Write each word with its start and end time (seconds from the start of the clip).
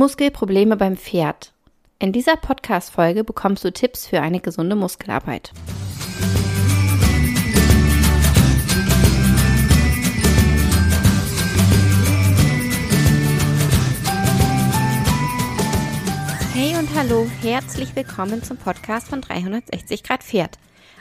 Muskelprobleme 0.00 0.78
beim 0.78 0.96
Pferd. 0.96 1.52
In 1.98 2.10
dieser 2.10 2.36
Podcast-Folge 2.36 3.22
bekommst 3.22 3.62
du 3.66 3.70
Tipps 3.70 4.06
für 4.06 4.22
eine 4.22 4.40
gesunde 4.40 4.74
Muskelarbeit. 4.74 5.52
Hey 16.54 16.78
und 16.78 16.88
hallo, 16.94 17.26
herzlich 17.42 17.94
willkommen 17.94 18.42
zum 18.42 18.56
Podcast 18.56 19.08
von 19.08 19.20
360 19.20 20.02
Grad 20.02 20.22
Pferd. 20.22 20.58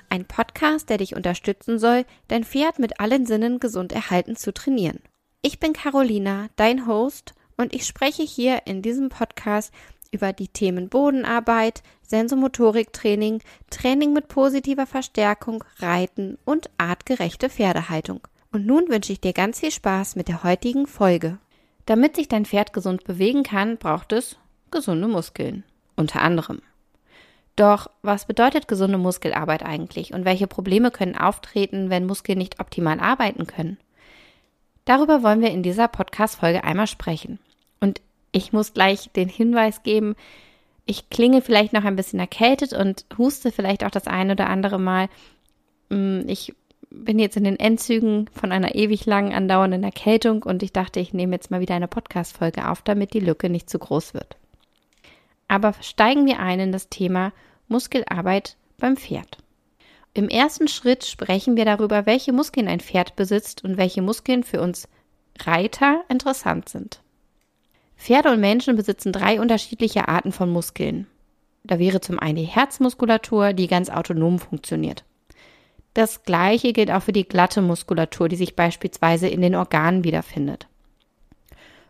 Ein 0.09 0.25
Podcast, 0.25 0.89
der 0.89 0.97
dich 0.97 1.15
unterstützen 1.15 1.79
soll, 1.79 2.03
dein 2.27 2.43
Pferd 2.43 2.79
mit 2.79 2.99
allen 2.99 3.25
Sinnen 3.25 3.61
gesund 3.61 3.93
erhalten 3.93 4.35
zu 4.35 4.53
trainieren. 4.53 4.99
Ich 5.41 5.61
bin 5.61 5.71
Carolina, 5.71 6.47
dein 6.57 6.85
Host, 6.85 7.33
und 7.59 7.75
ich 7.75 7.85
spreche 7.85 8.23
hier 8.23 8.61
in 8.65 8.81
diesem 8.81 9.09
Podcast 9.09 9.73
über 10.11 10.31
die 10.31 10.47
Themen 10.47 10.87
Bodenarbeit, 10.87 11.83
Sensomotoriktraining, 12.03 13.41
Training 13.69 14.13
mit 14.13 14.29
positiver 14.29 14.87
Verstärkung, 14.87 15.63
Reiten 15.77 16.37
und 16.45 16.69
artgerechte 16.77 17.49
Pferdehaltung. 17.49 18.21
Und 18.53 18.65
nun 18.65 18.87
wünsche 18.87 19.11
ich 19.11 19.19
dir 19.19 19.33
ganz 19.33 19.59
viel 19.59 19.71
Spaß 19.71 20.15
mit 20.15 20.29
der 20.29 20.43
heutigen 20.43 20.87
Folge. 20.87 21.37
Damit 21.85 22.15
sich 22.15 22.29
dein 22.29 22.45
Pferd 22.45 22.71
gesund 22.71 23.03
bewegen 23.03 23.43
kann, 23.43 23.77
braucht 23.77 24.13
es 24.13 24.37
gesunde 24.71 25.09
Muskeln. 25.09 25.65
Unter 25.97 26.21
anderem. 26.21 26.61
Doch 27.57 27.89
was 28.01 28.25
bedeutet 28.25 28.69
gesunde 28.69 28.97
Muskelarbeit 28.97 29.63
eigentlich 29.63 30.13
und 30.13 30.23
welche 30.23 30.47
Probleme 30.47 30.91
können 30.91 31.17
auftreten, 31.17 31.89
wenn 31.89 32.05
Muskeln 32.05 32.37
nicht 32.37 32.61
optimal 32.61 33.01
arbeiten 33.01 33.47
können? 33.47 33.77
Darüber 34.85 35.23
wollen 35.23 35.41
wir 35.41 35.51
in 35.51 35.61
dieser 35.61 35.89
Podcast-Folge 35.89 36.63
einmal 36.63 36.87
sprechen. 36.87 37.37
Und 37.79 38.01
ich 38.31 38.53
muss 38.53 38.73
gleich 38.73 39.09
den 39.11 39.29
Hinweis 39.29 39.83
geben, 39.83 40.15
ich 40.85 41.09
klinge 41.09 41.41
vielleicht 41.41 41.73
noch 41.73 41.83
ein 41.85 41.95
bisschen 41.95 42.19
erkältet 42.19 42.73
und 42.73 43.05
huste 43.17 43.51
vielleicht 43.51 43.83
auch 43.83 43.91
das 43.91 44.07
ein 44.07 44.31
oder 44.31 44.47
andere 44.47 44.79
Mal. 44.79 45.07
Mm, 45.89 46.21
ich 46.27 46.55
bin 46.89 47.19
jetzt 47.19 47.37
in 47.37 47.43
den 47.43 47.59
Endzügen 47.59 48.27
von 48.33 48.51
einer 48.51 48.73
ewig 48.73 49.05
lang 49.05 49.33
andauernden 49.33 49.83
Erkältung 49.83 50.41
und 50.41 50.63
ich 50.63 50.73
dachte, 50.73 50.99
ich 50.99 51.13
nehme 51.13 51.35
jetzt 51.35 51.51
mal 51.51 51.61
wieder 51.61 51.75
eine 51.75 51.87
Podcast-Folge 51.87 52.67
auf, 52.67 52.81
damit 52.81 53.13
die 53.13 53.19
Lücke 53.19 53.49
nicht 53.49 53.69
zu 53.69 53.77
groß 53.77 54.15
wird. 54.15 54.35
Aber 55.47 55.73
steigen 55.81 56.25
wir 56.25 56.39
ein 56.39 56.59
in 56.59 56.71
das 56.71 56.89
Thema 56.89 57.33
Muskelarbeit 57.67 58.57
beim 58.77 58.97
Pferd. 58.97 59.37
Im 60.15 60.27
ersten 60.27 60.67
Schritt 60.67 61.05
sprechen 61.05 61.55
wir 61.55 61.65
darüber, 61.65 62.07
welche 62.07 62.33
Muskeln 62.33 62.67
ein 62.67 62.79
Pferd 62.79 63.15
besitzt 63.15 63.63
und 63.63 63.77
welche 63.77 64.01
Muskeln 64.01 64.43
für 64.43 64.59
uns 64.59 64.87
Reiter 65.43 66.03
interessant 66.09 66.67
sind. 66.69 67.01
Pferde 67.99 68.31
und 68.31 68.39
Menschen 68.39 68.77
besitzen 68.77 69.11
drei 69.11 69.41
unterschiedliche 69.41 70.07
Arten 70.07 70.31
von 70.31 70.49
Muskeln. 70.49 71.05
Da 71.65 71.79
wäre 71.79 71.99
zum 71.99 72.17
einen 72.17 72.37
die 72.37 72.43
Herzmuskulatur, 72.43 73.51
die 73.51 73.67
ganz 73.67 73.89
autonom 73.89 74.39
funktioniert. 74.39 75.03
Das 75.93 76.23
gleiche 76.23 76.71
gilt 76.71 76.91
auch 76.91 77.03
für 77.03 77.11
die 77.11 77.27
glatte 77.27 77.61
Muskulatur, 77.61 78.29
die 78.29 78.37
sich 78.37 78.55
beispielsweise 78.55 79.27
in 79.27 79.41
den 79.41 79.53
Organen 79.53 80.05
wiederfindet. 80.05 80.67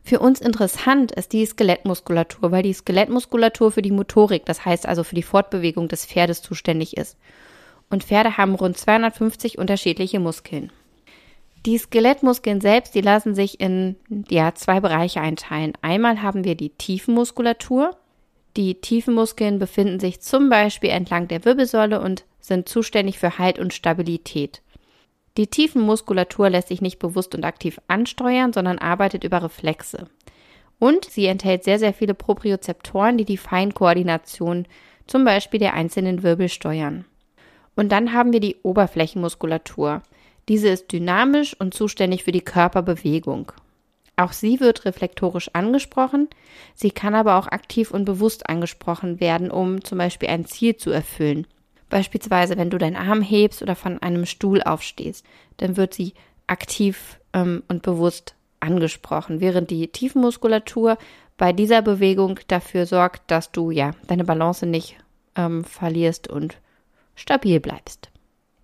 Für 0.03 0.19
uns 0.19 0.41
interessant 0.41 1.11
ist 1.11 1.31
die 1.31 1.45
Skelettmuskulatur, 1.45 2.51
weil 2.51 2.63
die 2.63 2.73
Skelettmuskulatur 2.73 3.71
für 3.71 3.83
die 3.83 3.91
Motorik, 3.91 4.45
das 4.45 4.65
heißt 4.65 4.87
also 4.87 5.03
für 5.03 5.15
die 5.15 5.23
Fortbewegung 5.23 5.89
des 5.89 6.07
Pferdes 6.07 6.41
zuständig 6.41 6.97
ist. 6.97 7.17
Und 7.91 8.03
Pferde 8.03 8.35
haben 8.35 8.55
rund 8.55 8.77
250 8.77 9.59
unterschiedliche 9.59 10.19
Muskeln. 10.19 10.71
Die 11.65 11.77
Skelettmuskeln 11.77 12.61
selbst, 12.61 12.95
die 12.95 13.01
lassen 13.01 13.35
sich 13.35 13.59
in 13.59 13.97
ja, 14.29 14.55
zwei 14.55 14.79
Bereiche 14.79 15.21
einteilen. 15.21 15.73
Einmal 15.81 16.21
haben 16.21 16.45
wir 16.45 16.55
die 16.55 16.69
Tiefenmuskulatur. 16.69 17.97
Die 18.55 18.75
Tiefenmuskeln 18.75 19.59
befinden 19.59 19.99
sich 19.99 20.21
zum 20.21 20.49
Beispiel 20.49 20.89
entlang 20.89 21.27
der 21.27 21.43
Wirbelsäule 21.45 21.99
und 22.01 22.23
sind 22.39 22.69
zuständig 22.69 23.19
für 23.19 23.37
Halt 23.37 23.59
und 23.59 23.73
Stabilität. 23.73 24.61
Die 25.37 25.47
Tiefenmuskulatur 25.47 26.49
lässt 26.49 26.69
sich 26.69 26.81
nicht 26.81 26.99
bewusst 26.99 27.35
und 27.35 27.43
aktiv 27.43 27.79
ansteuern, 27.87 28.53
sondern 28.53 28.79
arbeitet 28.79 29.23
über 29.23 29.43
Reflexe. 29.43 30.07
Und 30.79 31.05
sie 31.05 31.25
enthält 31.25 31.63
sehr, 31.63 31.77
sehr 31.77 31.93
viele 31.93 32.13
Propriozeptoren, 32.13 33.17
die 33.17 33.25
die 33.25 33.37
Feinkoordination 33.37 34.65
zum 35.07 35.25
Beispiel 35.25 35.59
der 35.59 35.73
einzelnen 35.73 36.23
Wirbel 36.23 36.49
steuern. 36.49 37.05
Und 37.75 37.91
dann 37.91 38.13
haben 38.13 38.33
wir 38.33 38.39
die 38.39 38.57
Oberflächenmuskulatur. 38.63 40.01
Diese 40.49 40.69
ist 40.69 40.91
dynamisch 40.91 41.55
und 41.59 41.75
zuständig 41.75 42.23
für 42.23 42.31
die 42.31 42.41
Körperbewegung. 42.41 43.51
Auch 44.17 44.33
sie 44.33 44.59
wird 44.59 44.83
reflektorisch 44.83 45.51
angesprochen, 45.53 46.27
sie 46.75 46.91
kann 46.91 47.15
aber 47.15 47.37
auch 47.37 47.47
aktiv 47.47 47.91
und 47.91 48.03
bewusst 48.03 48.49
angesprochen 48.49 49.21
werden, 49.21 49.49
um 49.49 49.83
zum 49.83 49.99
Beispiel 49.99 50.27
ein 50.27 50.45
Ziel 50.45 50.75
zu 50.75 50.89
erfüllen. 50.89 51.47
Beispielsweise, 51.89 52.57
wenn 52.57 52.69
du 52.69 52.77
deinen 52.77 52.97
Arm 52.97 53.21
hebst 53.21 53.61
oder 53.61 53.75
von 53.75 54.01
einem 54.01 54.25
Stuhl 54.25 54.61
aufstehst, 54.61 55.25
dann 55.57 55.77
wird 55.77 55.93
sie 55.93 56.13
aktiv 56.47 57.19
ähm, 57.33 57.63
und 57.67 57.83
bewusst 57.83 58.35
angesprochen, 58.59 59.39
während 59.39 59.69
die 59.69 59.87
Tiefenmuskulatur 59.87 60.97
bei 61.37 61.53
dieser 61.53 61.81
Bewegung 61.81 62.39
dafür 62.47 62.85
sorgt, 62.85 63.31
dass 63.31 63.51
du 63.51 63.71
ja 63.71 63.91
deine 64.07 64.25
Balance 64.25 64.65
nicht 64.65 64.97
ähm, 65.35 65.63
verlierst 65.63 66.27
und 66.27 66.57
stabil 67.15 67.59
bleibst. 67.59 68.09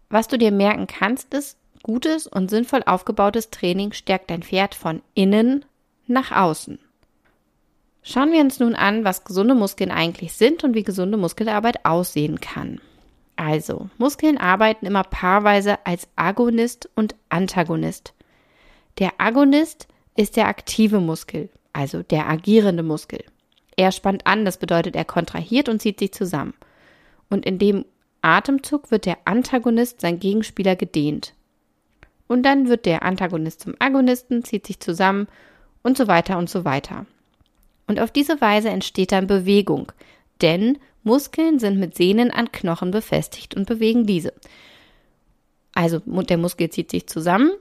Was 0.10 0.28
du 0.28 0.38
dir 0.38 0.52
merken 0.52 0.88
kannst, 0.88 1.34
ist, 1.34 1.58
Gutes 1.86 2.26
und 2.26 2.50
sinnvoll 2.50 2.82
aufgebautes 2.84 3.52
Training 3.52 3.94
stärkt 3.94 4.32
dein 4.32 4.42
Pferd 4.42 4.74
von 4.74 5.04
innen 5.14 5.66
nach 6.08 6.32
außen. 6.32 6.80
Schauen 8.02 8.32
wir 8.32 8.42
uns 8.42 8.60
nun 8.60 8.74
an, 8.74 9.04
was 9.04 9.24
gesunde 9.24 9.54
Muskeln 9.54 9.92
eigentlich 9.92 10.34
sind 10.34 10.64
und 10.64 10.74
wie 10.74 10.82
gesunde 10.82 11.16
Muskelarbeit 11.16 11.86
aussehen 11.86 12.42
kann. 12.42 12.82
Also, 13.36 13.88
Muskeln 14.00 14.40
arbeiten 14.40 14.88
immer 14.88 15.04
paarweise 15.04 15.78
als 15.86 16.08
Agonist 16.16 16.90
und 16.96 17.14
Antagonist. 17.30 18.16
Der 18.98 19.12
Agonist 19.20 19.88
ist 20.18 20.38
der 20.38 20.48
aktive 20.48 21.00
Muskel, 21.00 21.50
also 21.72 22.02
der 22.02 22.28
agierende 22.28 22.82
Muskel. 22.82 23.24
Er 23.78 23.92
spannt 23.92 24.26
an, 24.26 24.44
das 24.44 24.58
bedeutet, 24.58 24.96
er 24.96 25.06
kontrahiert 25.06 25.70
und 25.70 25.84
zieht 25.84 26.00
sich 26.00 26.14
zusammen. 26.14 26.56
Und 27.30 27.46
in 27.46 27.60
dem 27.60 27.86
Atemzug 28.24 28.90
wird 28.90 29.06
der 29.06 29.20
Antagonist, 29.26 30.02
sein 30.02 30.20
Gegenspieler, 30.20 30.76
gedehnt. 30.76 31.36
Und 32.28 32.44
dann 32.44 32.70
wird 32.70 32.86
der 32.86 33.04
Antagonist 33.04 33.62
zum 33.62 33.76
Agonisten, 33.80 34.44
zieht 34.44 34.66
sich 34.66 34.80
zusammen 34.80 35.28
und 35.84 35.98
so 35.98 36.08
weiter 36.08 36.38
und 36.38 36.50
so 36.50 36.66
weiter. 36.66 37.06
Und 37.88 38.00
auf 38.00 38.12
diese 38.12 38.42
Weise 38.42 38.70
entsteht 38.70 39.12
dann 39.12 39.28
Bewegung, 39.28 39.92
denn 40.42 40.80
Muskeln 41.04 41.60
sind 41.60 41.80
mit 41.80 41.96
Sehnen 41.96 42.32
an 42.32 42.52
Knochen 42.52 42.90
befestigt 42.90 43.56
und 43.56 43.68
bewegen 43.68 44.08
diese. 44.08 44.34
Also 45.76 46.00
der 46.00 46.38
Muskel 46.38 46.70
zieht 46.72 46.90
sich 46.90 47.08
zusammen, 47.08 47.52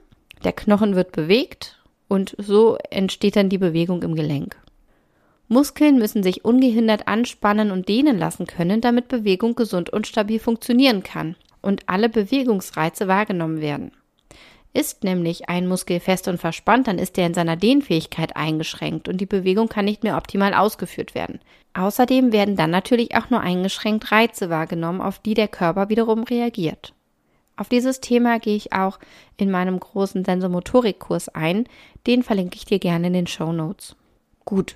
der 0.43 0.53
Knochen 0.53 0.95
wird 0.95 1.11
bewegt 1.11 1.79
und 2.07 2.35
so 2.39 2.77
entsteht 2.89 3.35
dann 3.35 3.49
die 3.49 3.59
Bewegung 3.59 4.01
im 4.01 4.15
Gelenk. 4.15 4.57
Muskeln 5.47 5.99
müssen 5.99 6.23
sich 6.23 6.43
ungehindert 6.43 7.07
anspannen 7.07 7.69
und 7.69 7.87
dehnen 7.87 8.17
lassen 8.17 8.47
können, 8.47 8.81
damit 8.81 9.09
Bewegung 9.09 9.53
gesund 9.53 9.91
und 9.91 10.07
stabil 10.07 10.39
funktionieren 10.39 11.03
kann 11.03 11.35
und 11.61 11.87
alle 11.87 12.09
Bewegungsreize 12.09 13.07
wahrgenommen 13.07 13.61
werden. 13.61 13.91
Ist 14.75 15.05
nämlich 15.05 15.47
ein 15.47 15.69
Muskel 15.69 16.01
fest 16.01 16.27
und 16.27 16.37
verspannt, 16.37 16.89
dann 16.89 16.99
ist 16.99 17.17
er 17.17 17.25
in 17.25 17.33
seiner 17.33 17.55
Dehnfähigkeit 17.55 18.35
eingeschränkt 18.35 19.07
und 19.07 19.21
die 19.21 19.25
Bewegung 19.25 19.69
kann 19.69 19.85
nicht 19.85 20.03
mehr 20.03 20.17
optimal 20.17 20.53
ausgeführt 20.53 21.15
werden. 21.15 21.39
Außerdem 21.73 22.33
werden 22.33 22.57
dann 22.57 22.71
natürlich 22.71 23.15
auch 23.15 23.29
nur 23.29 23.39
eingeschränkt 23.39 24.11
Reize 24.11 24.49
wahrgenommen, 24.49 24.99
auf 24.99 25.19
die 25.19 25.33
der 25.33 25.47
Körper 25.47 25.87
wiederum 25.87 26.23
reagiert. 26.23 26.93
Auf 27.55 27.69
dieses 27.69 28.01
Thema 28.01 28.37
gehe 28.37 28.57
ich 28.57 28.73
auch 28.73 28.99
in 29.37 29.49
meinem 29.49 29.79
großen 29.79 30.25
Sensomotorikkurs 30.25 31.29
ein, 31.29 31.69
den 32.05 32.21
verlinke 32.21 32.57
ich 32.57 32.65
dir 32.65 32.79
gerne 32.79 33.07
in 33.07 33.13
den 33.13 33.27
Show 33.27 33.53
Notes. 33.53 33.95
Gut, 34.43 34.75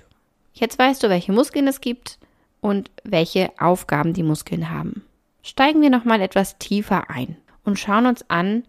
jetzt 0.54 0.78
weißt 0.78 1.02
du, 1.02 1.10
welche 1.10 1.32
Muskeln 1.32 1.68
es 1.68 1.82
gibt 1.82 2.18
und 2.62 2.90
welche 3.04 3.50
Aufgaben 3.58 4.14
die 4.14 4.22
Muskeln 4.22 4.70
haben. 4.70 5.04
Steigen 5.42 5.82
wir 5.82 5.90
nochmal 5.90 6.22
etwas 6.22 6.56
tiefer 6.56 7.10
ein 7.10 7.36
und 7.66 7.78
schauen 7.78 8.06
uns 8.06 8.24
an, 8.30 8.64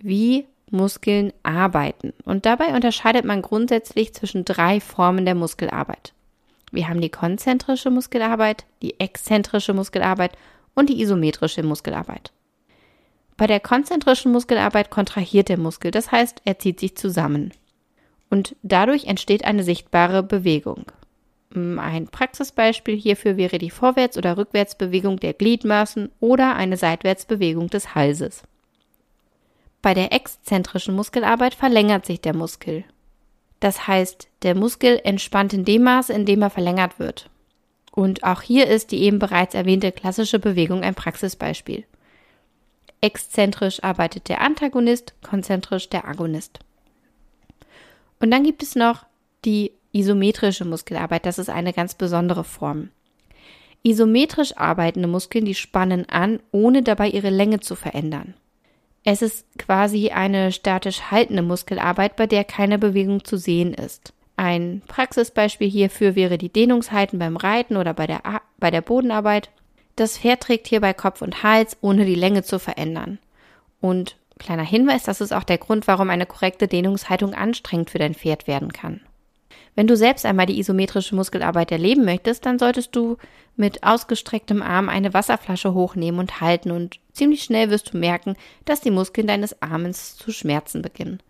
wie 0.00 0.46
Muskeln 0.70 1.32
arbeiten. 1.42 2.12
Und 2.24 2.46
dabei 2.46 2.74
unterscheidet 2.74 3.24
man 3.24 3.42
grundsätzlich 3.42 4.14
zwischen 4.14 4.44
drei 4.44 4.80
Formen 4.80 5.24
der 5.24 5.34
Muskelarbeit. 5.34 6.12
Wir 6.70 6.88
haben 6.88 7.00
die 7.00 7.10
konzentrische 7.10 7.90
Muskelarbeit, 7.90 8.66
die 8.82 9.00
exzentrische 9.00 9.72
Muskelarbeit 9.72 10.32
und 10.74 10.88
die 10.88 11.00
isometrische 11.00 11.62
Muskelarbeit. 11.62 12.32
Bei 13.36 13.46
der 13.46 13.60
konzentrischen 13.60 14.32
Muskelarbeit 14.32 14.90
kontrahiert 14.90 15.48
der 15.48 15.58
Muskel, 15.58 15.90
das 15.90 16.10
heißt, 16.10 16.42
er 16.44 16.58
zieht 16.58 16.80
sich 16.80 16.96
zusammen. 16.96 17.52
Und 18.30 18.56
dadurch 18.62 19.06
entsteht 19.06 19.44
eine 19.44 19.62
sichtbare 19.62 20.22
Bewegung. 20.22 20.92
Ein 21.54 22.08
Praxisbeispiel 22.08 22.96
hierfür 22.96 23.36
wäre 23.38 23.58
die 23.58 23.70
Vorwärts- 23.70 24.18
oder 24.18 24.36
Rückwärtsbewegung 24.36 25.18
der 25.18 25.32
Gliedmaßen 25.32 26.10
oder 26.20 26.56
eine 26.56 26.76
Seitwärtsbewegung 26.76 27.68
des 27.70 27.94
Halses. 27.94 28.42
Bei 29.80 29.94
der 29.94 30.12
exzentrischen 30.12 30.94
Muskelarbeit 30.94 31.54
verlängert 31.54 32.04
sich 32.04 32.20
der 32.20 32.34
Muskel. 32.34 32.84
Das 33.60 33.86
heißt, 33.86 34.28
der 34.42 34.54
Muskel 34.54 35.00
entspannt 35.02 35.52
in 35.52 35.64
dem 35.64 35.82
Maße, 35.82 36.12
in 36.12 36.26
dem 36.26 36.42
er 36.42 36.50
verlängert 36.50 36.98
wird. 36.98 37.30
Und 37.92 38.22
auch 38.22 38.42
hier 38.42 38.68
ist 38.68 38.92
die 38.92 39.02
eben 39.02 39.18
bereits 39.18 39.54
erwähnte 39.54 39.90
klassische 39.90 40.38
Bewegung 40.38 40.82
ein 40.82 40.94
Praxisbeispiel. 40.94 41.84
Exzentrisch 43.00 43.82
arbeitet 43.82 44.28
der 44.28 44.40
Antagonist, 44.40 45.14
konzentrisch 45.22 45.88
der 45.88 46.06
Agonist. 46.06 46.60
Und 48.20 48.30
dann 48.30 48.42
gibt 48.42 48.62
es 48.62 48.74
noch 48.74 49.06
die 49.44 49.72
isometrische 49.92 50.64
Muskelarbeit. 50.64 51.26
Das 51.26 51.38
ist 51.38 51.50
eine 51.50 51.72
ganz 51.72 51.94
besondere 51.94 52.44
Form. 52.44 52.90
Isometrisch 53.82 54.56
arbeitende 54.56 55.08
Muskeln, 55.08 55.44
die 55.44 55.54
spannen 55.54 56.08
an, 56.08 56.40
ohne 56.50 56.82
dabei 56.82 57.08
ihre 57.08 57.30
Länge 57.30 57.60
zu 57.60 57.76
verändern. 57.76 58.34
Es 59.10 59.22
ist 59.22 59.46
quasi 59.56 60.10
eine 60.10 60.52
statisch 60.52 61.10
haltende 61.10 61.40
Muskelarbeit, 61.40 62.14
bei 62.16 62.26
der 62.26 62.44
keine 62.44 62.78
Bewegung 62.78 63.24
zu 63.24 63.38
sehen 63.38 63.72
ist. 63.72 64.12
Ein 64.36 64.82
Praxisbeispiel 64.86 65.70
hierfür 65.70 66.14
wäre 66.14 66.36
die 66.36 66.50
Dehnungshalten 66.52 67.18
beim 67.18 67.38
Reiten 67.38 67.78
oder 67.78 67.94
bei 67.94 68.06
der, 68.06 68.20
bei 68.58 68.70
der 68.70 68.82
Bodenarbeit. 68.82 69.48
Das 69.96 70.18
Pferd 70.18 70.42
trägt 70.42 70.68
hierbei 70.68 70.92
Kopf 70.92 71.22
und 71.22 71.42
Hals, 71.42 71.78
ohne 71.80 72.04
die 72.04 72.16
Länge 72.16 72.42
zu 72.42 72.58
verändern. 72.58 73.18
Und 73.80 74.18
kleiner 74.38 74.62
Hinweis, 74.62 75.04
das 75.04 75.22
ist 75.22 75.32
auch 75.32 75.44
der 75.44 75.56
Grund, 75.56 75.86
warum 75.88 76.10
eine 76.10 76.26
korrekte 76.26 76.68
Dehnungshaltung 76.68 77.32
anstrengend 77.32 77.88
für 77.88 77.98
dein 77.98 78.14
Pferd 78.14 78.46
werden 78.46 78.74
kann. 78.74 79.00
Wenn 79.78 79.86
du 79.86 79.96
selbst 79.96 80.26
einmal 80.26 80.46
die 80.46 80.58
isometrische 80.58 81.14
Muskelarbeit 81.14 81.70
erleben 81.70 82.04
möchtest, 82.04 82.44
dann 82.44 82.58
solltest 82.58 82.96
du 82.96 83.16
mit 83.54 83.84
ausgestrecktem 83.84 84.60
Arm 84.60 84.88
eine 84.88 85.14
Wasserflasche 85.14 85.72
hochnehmen 85.72 86.18
und 86.18 86.40
halten 86.40 86.72
und 86.72 86.98
ziemlich 87.12 87.44
schnell 87.44 87.70
wirst 87.70 87.94
du 87.94 87.96
merken, 87.96 88.34
dass 88.64 88.80
die 88.80 88.90
Muskeln 88.90 89.28
deines 89.28 89.62
Armes 89.62 90.16
zu 90.16 90.32
schmerzen 90.32 90.82
beginnen. 90.82 91.22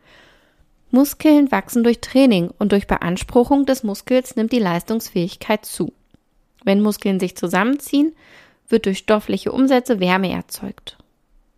Muskeln 0.91 1.53
wachsen 1.53 1.85
durch 1.85 2.01
Training 2.01 2.51
und 2.59 2.73
durch 2.73 2.87
Beanspruchung 2.87 3.67
des 3.67 3.83
Muskels 3.83 4.35
nimmt 4.35 4.53
die 4.53 4.61
Leistungsfähigkeit 4.61 5.67
zu. 5.67 5.93
Wenn 6.65 6.81
Muskeln 6.81 7.21
sich 7.21 7.37
zusammenziehen, 7.37 8.17
wird 8.71 8.87
durch 8.87 8.97
stoffliche 8.97 9.53
Umsätze 9.53 10.01
Wärme 10.01 10.33
erzeugt. 10.33 10.97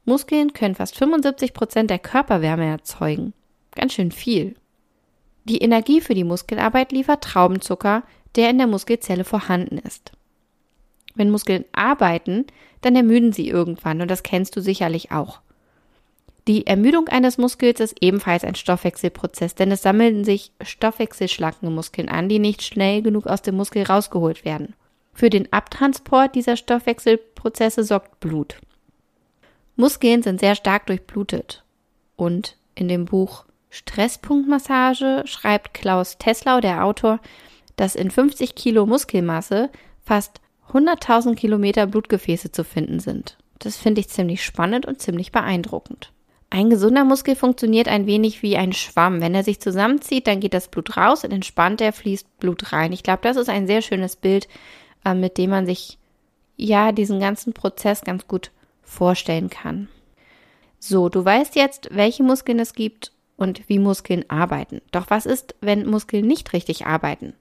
Muskeln 0.07 0.55
können 0.55 0.75
fast 0.75 0.99
75 0.99 1.53
Prozent 1.55 1.89
der 1.89 2.01
Körperwärme 2.01 2.67
erzeugen. 2.67 3.33
Ganz 3.77 3.93
schön 3.93 4.11
viel. 4.11 4.57
Die 5.45 5.59
Energie 5.59 6.01
für 6.01 6.15
die 6.15 6.25
Muskelarbeit 6.25 6.93
liefert 6.93 7.25
Traubenzucker, 7.25 8.03
der 8.37 8.51
in 8.51 8.59
der 8.59 8.67
Muskelzelle 8.67 9.25
vorhanden 9.25 9.79
ist. 9.79 10.13
Wenn 11.15 11.31
Muskeln 11.31 11.65
arbeiten, 11.73 12.47
dann 12.83 12.95
ermüden 12.95 13.33
sie 13.33 13.49
irgendwann 13.49 14.01
und 14.01 14.11
das 14.11 14.23
kennst 14.23 14.57
du 14.57 14.61
sicherlich 14.61 15.11
auch. 15.13 15.41
Die 16.49 16.67
Ermüdung 16.67 17.09
eines 17.09 17.39
Muskels 17.39 17.81
ist 17.81 17.97
ebenfalls 18.01 18.45
ein 18.45 18.55
Stoffwechselprozess, 18.55 19.55
denn 19.55 19.71
es 19.71 19.83
sammeln 19.83 20.25
sich 20.25 20.53
stoffwechselschlackende 20.63 21.75
Muskeln 21.75 22.09
an, 22.09 22.29
die 22.29 22.39
nicht 22.39 22.63
schnell 22.63 23.03
genug 23.03 23.27
aus 23.27 23.43
dem 23.43 23.57
Muskel 23.57 23.83
rausgeholt 23.83 24.45
werden. 24.45 24.75
Für 25.13 25.31
den 25.31 25.53
Abtransport 25.53 26.35
dieser 26.35 26.57
Stoffwechselprozesse 26.57 27.85
sorgt 27.85 28.21
Blut. 28.21 28.57
Muskeln 29.77 30.23
sind 30.23 30.41
sehr 30.41 30.55
stark 30.55 30.87
durchblutet. 30.87 31.63
Und 32.17 32.57
in 32.75 32.89
dem 32.89 33.05
Buch 33.05 33.45
Stresspunktmassage 33.71 35.23
schreibt 35.27 35.75
Klaus 35.75 36.19
Teslau, 36.19 36.61
der 36.61 36.85
Autor, 36.85 37.21
dass 37.77 37.95
in 37.95 38.11
50 38.11 38.55
Kilo 38.55 38.85
Muskelmasse 38.85 39.71
fast 40.05 40.41
100.000 40.73 41.35
Kilometer 41.37 41.87
Blutgefäße 41.87 42.53
zu 42.53 42.65
finden 42.65 43.01
sind. 43.01 43.39
Das 43.59 43.77
finde 43.77 44.01
ich 44.01 44.09
ziemlich 44.09 44.45
spannend 44.45 44.87
und 44.87 45.01
ziemlich 45.01 45.33
beeindruckend. 45.33 46.13
Ein 46.53 46.69
gesunder 46.69 47.05
Muskel 47.05 47.37
funktioniert 47.37 47.87
ein 47.87 48.07
wenig 48.07 48.43
wie 48.43 48.57
ein 48.57 48.73
Schwamm. 48.73 49.21
Wenn 49.21 49.37
er 49.37 49.45
sich 49.45 49.61
zusammenzieht, 49.61 50.27
dann 50.27 50.41
geht 50.41 50.53
das 50.53 50.69
Blut 50.69 50.97
raus 50.97 51.23
und 51.23 51.33
entspannt 51.33 51.81
er, 51.81 51.93
fließt 51.93 52.41
Blut 52.41 52.73
rein. 52.73 52.93
Ich 52.93 53.05
glaube, 53.05 53.21
das 53.23 53.37
ist 53.37 53.49
ein 53.49 53.69
sehr 53.69 53.83
schönes 53.83 54.17
Bild, 54.17 54.49
äh, 55.05 55.15
mit 55.15 55.39
dem 55.39 55.51
man 55.51 55.65
sich 55.65 55.99
ja 56.57 56.91
diesen 56.91 57.21
ganzen 57.21 57.53
Prozess 57.53 58.03
ganz 58.03 58.27
gut 58.27 58.51
vorstellen 58.83 59.49
kann. 59.49 59.89
So, 60.81 61.09
du 61.09 61.25
weißt 61.25 61.55
jetzt, 61.55 61.89
welche 61.93 62.25
Muskeln 62.25 62.59
es 62.59 62.73
gibt 62.73 63.13
und 63.41 63.69
wie 63.69 63.79
Muskeln 63.79 64.25
arbeiten. 64.29 64.83
Doch 64.93 65.07
was 65.09 65.27
ist, 65.27 65.55
wenn 65.61 65.89
Muskeln 65.89 66.27
nicht 66.27 66.53
richtig 66.53 66.87
arbeiten? 66.87 67.33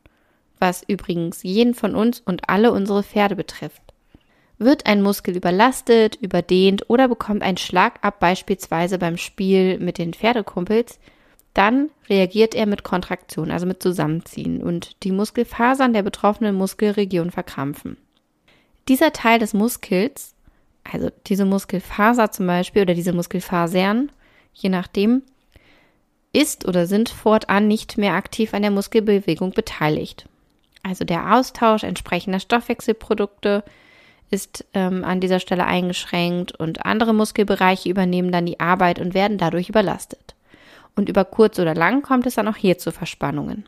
Was 0.58 0.84
übrigens 0.88 1.44
jeden 1.44 1.74
von 1.74 1.94
uns 1.94 2.22
und 2.22 2.50
alle 2.50 2.72
unsere 2.72 3.04
Pferde 3.04 3.36
betrifft. 3.36 3.82
Wird 4.58 4.86
ein 4.86 5.02
Muskel 5.02 5.36
überlastet, 5.36 6.16
überdehnt 6.16 6.90
oder 6.90 7.08
bekommt 7.08 7.44
einen 7.44 7.58
Schlag 7.58 8.00
ab, 8.02 8.20
beispielsweise 8.20 8.98
beim 8.98 9.18
Spiel 9.18 9.78
mit 9.80 9.98
den 9.98 10.14
Pferdekumpels, 10.14 11.00
dann 11.54 11.90
reagiert 12.10 12.56
er 12.56 12.66
mit 12.66 12.84
Kontraktion, 12.84 13.52
also 13.52 13.66
mit 13.66 13.82
Zusammenziehen 13.82 14.62
und 14.62 15.04
die 15.04 15.12
Muskelfasern 15.12 15.94
der 15.94 16.04
betroffenen 16.04 16.56
Muskelregion 16.56 17.32
verkrampfen. 17.32 17.98
Dieser 18.88 19.12
Teil 19.14 19.40
des 19.40 19.54
Muskels, 19.54 20.36
also 20.90 21.10
diese 21.28 21.46
Muskelfaser 21.46 22.32
zum 22.32 22.48
Beispiel 22.48 22.84
oder 22.84 22.94
diese 22.94 23.14
Muskelfasern, 23.14 24.12
je 24.54 24.70
nachdem, 24.70 25.24
ist 26.34 26.68
oder 26.68 26.86
sind 26.86 27.10
fortan 27.10 27.68
nicht 27.68 27.98
mehr 27.98 28.14
aktiv 28.14 28.54
an 28.54 28.62
der 28.62 28.72
Muskelbewegung 28.72 29.52
beteiligt. 29.52 30.28
Also 30.84 31.06
der 31.06 31.36
Austausch 31.36 31.84
entsprechender 31.84 32.40
Stoffwechselprodukte 32.40 33.64
ist 34.32 34.66
ähm, 34.74 35.04
an 35.04 35.20
dieser 35.20 35.40
Stelle 35.40 35.66
eingeschränkt 35.66 36.58
und 36.60 36.86
andere 36.86 37.14
Muskelbereiche 37.14 37.90
übernehmen 37.90 38.32
dann 38.32 38.46
die 38.46 38.60
Arbeit 38.60 39.00
und 39.00 39.14
werden 39.14 39.38
dadurch 39.38 39.70
überlastet. 39.70 40.36
Und 40.96 41.10
über 41.10 41.26
kurz 41.26 41.58
oder 41.60 41.74
lang 41.74 42.02
kommt 42.02 42.26
es 42.26 42.36
dann 42.36 42.48
auch 42.48 42.56
hier 42.56 42.78
zu 42.78 42.92
Verspannungen. 42.92 43.66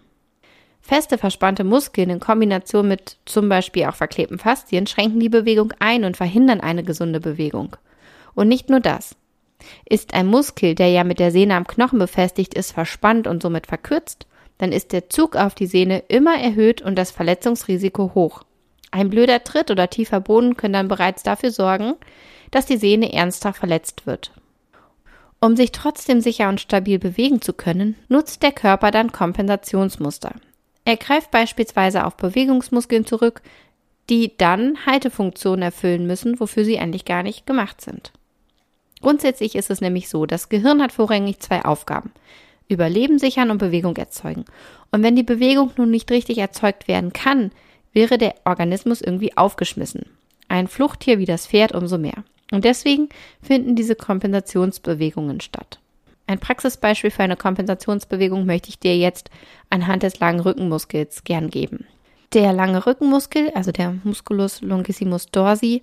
Feste 0.81 1.17
verspannte 1.17 1.63
Muskeln 1.63 2.09
in 2.09 2.19
Kombination 2.19 2.87
mit 2.87 3.17
zum 3.25 3.49
Beispiel 3.49 3.85
auch 3.85 3.95
verklebten 3.95 4.39
Faszien 4.39 4.87
schränken 4.87 5.19
die 5.19 5.29
Bewegung 5.29 5.73
ein 5.79 6.03
und 6.03 6.17
verhindern 6.17 6.59
eine 6.59 6.83
gesunde 6.83 7.19
Bewegung. 7.19 7.75
Und 8.33 8.47
nicht 8.47 8.69
nur 8.69 8.79
das. 8.79 9.15
Ist 9.85 10.13
ein 10.13 10.27
Muskel, 10.27 10.75
der 10.75 10.89
ja 10.89 11.03
mit 11.03 11.19
der 11.19 11.31
Sehne 11.31 11.55
am 11.55 11.67
Knochen 11.67 11.99
befestigt 11.99 12.53
ist, 12.53 12.71
verspannt 12.71 13.27
und 13.27 13.41
somit 13.41 13.67
verkürzt, 13.67 14.27
dann 14.57 14.71
ist 14.71 14.91
der 14.93 15.09
Zug 15.09 15.35
auf 15.35 15.55
die 15.55 15.65
Sehne 15.65 16.03
immer 16.07 16.39
erhöht 16.39 16.81
und 16.81 16.95
das 16.95 17.11
Verletzungsrisiko 17.11 18.11
hoch. 18.13 18.43
Ein 18.91 19.09
blöder 19.09 19.43
Tritt 19.43 19.71
oder 19.71 19.89
tiefer 19.89 20.19
Boden 20.19 20.57
können 20.57 20.73
dann 20.73 20.87
bereits 20.87 21.23
dafür 21.23 21.51
sorgen, 21.51 21.93
dass 22.51 22.65
die 22.65 22.77
Sehne 22.77 23.13
ernsthaft 23.13 23.59
verletzt 23.59 24.05
wird. 24.05 24.31
Um 25.39 25.55
sich 25.55 25.71
trotzdem 25.71 26.21
sicher 26.21 26.49
und 26.49 26.61
stabil 26.61 26.99
bewegen 26.99 27.41
zu 27.41 27.53
können, 27.53 27.95
nutzt 28.09 28.43
der 28.43 28.51
Körper 28.51 28.91
dann 28.91 29.11
Kompensationsmuster. 29.11 30.35
Er 30.85 30.97
greift 30.97 31.31
beispielsweise 31.31 32.05
auf 32.05 32.15
Bewegungsmuskeln 32.17 33.05
zurück, 33.05 33.41
die 34.09 34.37
dann 34.37 34.85
Haltefunktionen 34.85 35.63
erfüllen 35.63 36.05
müssen, 36.05 36.39
wofür 36.39 36.65
sie 36.65 36.77
eigentlich 36.77 37.05
gar 37.05 37.23
nicht 37.23 37.47
gemacht 37.47 37.81
sind. 37.81 38.11
Grundsätzlich 39.01 39.55
ist 39.55 39.69
es 39.69 39.81
nämlich 39.81 40.09
so, 40.09 40.25
das 40.25 40.49
Gehirn 40.49 40.81
hat 40.81 40.91
vorrangig 40.91 41.39
zwei 41.39 41.65
Aufgaben. 41.65 42.11
Überleben 42.67 43.19
sichern 43.19 43.51
und 43.51 43.57
Bewegung 43.57 43.97
erzeugen. 43.97 44.45
Und 44.91 45.03
wenn 45.03 45.15
die 45.15 45.23
Bewegung 45.23 45.71
nun 45.77 45.91
nicht 45.91 46.09
richtig 46.11 46.37
erzeugt 46.37 46.87
werden 46.87 47.11
kann, 47.11 47.51
wäre 47.93 48.17
der 48.17 48.35
Organismus 48.45 49.01
irgendwie 49.01 49.35
aufgeschmissen. 49.35 50.05
Ein 50.47 50.67
Fluchttier 50.67 51.19
wie 51.19 51.25
das 51.25 51.47
Pferd 51.47 51.73
umso 51.73 51.97
mehr. 51.97 52.23
Und 52.51 52.65
deswegen 52.65 53.09
finden 53.41 53.75
diese 53.75 53.95
Kompensationsbewegungen 53.95 55.41
statt. 55.41 55.79
Ein 56.27 56.39
Praxisbeispiel 56.39 57.11
für 57.11 57.23
eine 57.23 57.35
Kompensationsbewegung 57.35 58.45
möchte 58.45 58.69
ich 58.69 58.79
dir 58.79 58.97
jetzt 58.97 59.29
anhand 59.69 60.03
des 60.03 60.19
langen 60.19 60.39
Rückenmuskels 60.39 61.23
gern 61.23 61.49
geben. 61.49 61.85
Der 62.33 62.53
lange 62.53 62.85
Rückenmuskel, 62.85 63.51
also 63.53 63.71
der 63.71 63.95
Musculus 64.03 64.61
longissimus 64.61 65.25
dorsi, 65.27 65.81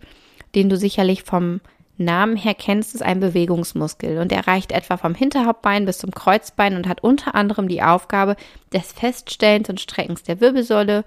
den 0.54 0.70
du 0.70 0.78
sicherlich 0.78 1.22
vom 1.22 1.60
Namen 1.98 2.36
her 2.36 2.54
kennst, 2.54 2.94
ist 2.94 3.02
ein 3.02 3.20
Bewegungsmuskel 3.20 4.18
und 4.18 4.32
er 4.32 4.46
reicht 4.46 4.72
etwa 4.72 4.96
vom 4.96 5.14
Hinterhauptbein 5.14 5.84
bis 5.84 5.98
zum 5.98 6.12
Kreuzbein 6.12 6.76
und 6.76 6.88
hat 6.88 7.02
unter 7.02 7.34
anderem 7.34 7.68
die 7.68 7.82
Aufgabe 7.82 8.36
des 8.72 8.92
Feststellens 8.92 9.68
und 9.68 9.80
Streckens 9.80 10.22
der 10.22 10.40
Wirbelsäule, 10.40 11.04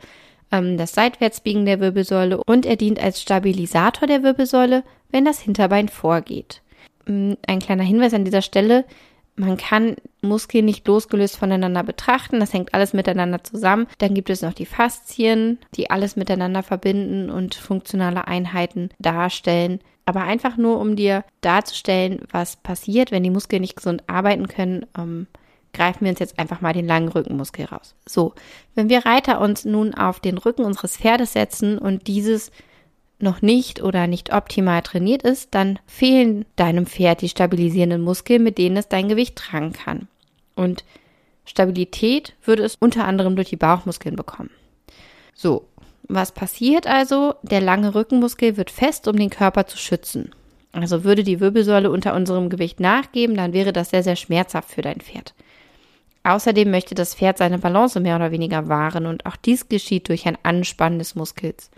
ähm, 0.51 0.77
das 0.77 0.93
Seitwärtsbiegen 0.93 1.65
der 1.65 1.79
Wirbelsäule 1.79 2.43
und 2.43 2.65
er 2.65 2.75
dient 2.75 3.01
als 3.01 3.21
Stabilisator 3.21 4.07
der 4.07 4.23
Wirbelsäule, 4.23 4.83
wenn 5.09 5.25
das 5.25 5.39
Hinterbein 5.39 5.87
vorgeht. 5.89 6.61
Mm, 7.05 7.33
ein 7.47 7.59
kleiner 7.59 7.83
Hinweis 7.83 8.13
an 8.13 8.25
dieser 8.25 8.41
Stelle. 8.41 8.85
Man 9.35 9.57
kann 9.57 9.95
Muskeln 10.21 10.65
nicht 10.65 10.87
losgelöst 10.87 11.37
voneinander 11.37 11.83
betrachten. 11.83 12.39
Das 12.39 12.53
hängt 12.53 12.73
alles 12.73 12.93
miteinander 12.93 13.43
zusammen. 13.43 13.87
Dann 13.97 14.13
gibt 14.13 14.29
es 14.29 14.41
noch 14.41 14.53
die 14.53 14.65
Faszien, 14.65 15.57
die 15.75 15.89
alles 15.89 16.15
miteinander 16.15 16.63
verbinden 16.63 17.29
und 17.29 17.55
funktionale 17.55 18.27
Einheiten 18.27 18.89
darstellen. 18.99 19.79
Aber 20.05 20.23
einfach 20.23 20.57
nur, 20.57 20.79
um 20.79 20.95
dir 20.95 21.23
darzustellen, 21.41 22.21
was 22.31 22.57
passiert, 22.57 23.11
wenn 23.11 23.23
die 23.23 23.29
Muskeln 23.29 23.61
nicht 23.61 23.77
gesund 23.77 24.03
arbeiten 24.07 24.47
können, 24.47 24.85
ähm, 24.97 25.27
greifen 25.73 26.01
wir 26.01 26.09
uns 26.09 26.19
jetzt 26.19 26.37
einfach 26.37 26.61
mal 26.61 26.73
den 26.73 26.87
langen 26.87 27.07
Rückenmuskel 27.07 27.65
raus. 27.65 27.95
So, 28.05 28.33
wenn 28.75 28.89
wir 28.89 29.05
Reiter 29.05 29.39
uns 29.39 29.63
nun 29.63 29.93
auf 29.93 30.19
den 30.19 30.37
Rücken 30.37 30.65
unseres 30.65 30.97
Pferdes 30.97 31.33
setzen 31.33 31.77
und 31.77 32.07
dieses 32.07 32.51
noch 33.21 33.41
nicht 33.41 33.81
oder 33.81 34.07
nicht 34.07 34.33
optimal 34.33 34.81
trainiert 34.81 35.23
ist, 35.23 35.53
dann 35.53 35.79
fehlen 35.85 36.45
deinem 36.55 36.85
Pferd 36.85 37.21
die 37.21 37.29
stabilisierenden 37.29 38.01
Muskeln, 38.01 38.43
mit 38.43 38.57
denen 38.57 38.77
es 38.77 38.87
dein 38.87 39.09
Gewicht 39.09 39.35
tragen 39.35 39.73
kann. 39.73 40.07
Und 40.55 40.83
Stabilität 41.45 42.35
würde 42.43 42.63
es 42.63 42.75
unter 42.79 43.05
anderem 43.05 43.35
durch 43.35 43.49
die 43.49 43.57
Bauchmuskeln 43.57 44.15
bekommen. 44.15 44.51
So, 45.33 45.65
was 46.07 46.31
passiert 46.31 46.87
also? 46.87 47.35
Der 47.41 47.61
lange 47.61 47.95
Rückenmuskel 47.95 48.57
wird 48.57 48.69
fest, 48.69 49.07
um 49.07 49.15
den 49.15 49.29
Körper 49.29 49.65
zu 49.67 49.77
schützen. 49.77 50.31
Also 50.73 51.03
würde 51.03 51.23
die 51.23 51.39
Wirbelsäule 51.39 51.89
unter 51.89 52.13
unserem 52.13 52.49
Gewicht 52.49 52.79
nachgeben, 52.79 53.35
dann 53.35 53.53
wäre 53.53 53.73
das 53.73 53.89
sehr, 53.89 54.03
sehr 54.03 54.15
schmerzhaft 54.15 54.69
für 54.71 54.81
dein 54.81 55.01
Pferd. 55.01 55.33
Außerdem 56.23 56.69
möchte 56.69 56.95
das 56.95 57.15
Pferd 57.15 57.37
seine 57.37 57.57
Balance 57.57 57.99
mehr 57.99 58.15
oder 58.15 58.31
weniger 58.31 58.67
wahren 58.67 59.05
und 59.05 59.25
auch 59.25 59.35
dies 59.35 59.69
geschieht 59.69 60.07
durch 60.07 60.27
ein 60.27 60.37
Anspannen 60.43 60.99
des 60.99 61.15
Muskels. 61.15 61.71